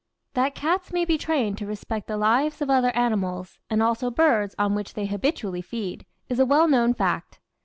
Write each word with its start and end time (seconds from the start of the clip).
That 0.33 0.55
cats 0.55 0.91
may 0.91 1.05
be 1.05 1.19
trained 1.19 1.59
to 1.59 1.67
respect 1.67 2.07
the 2.07 2.17
lives 2.17 2.59
of 2.59 2.71
other 2.71 2.89
animals, 2.95 3.59
and 3.69 3.83
also 3.83 4.09
birds 4.09 4.55
on 4.57 4.73
which 4.73 4.95
they 4.95 5.05
habitually 5.05 5.61
feed, 5.61 6.07
is 6.27 6.39
a 6.39 6.43
well 6.47 6.67
known 6.67 6.95
fact. 6.95 7.39